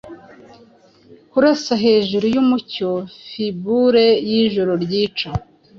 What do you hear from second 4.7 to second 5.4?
ryica,